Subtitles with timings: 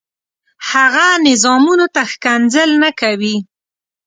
[0.69, 3.37] هغه نظامونو ته ښکنځل نه کوي.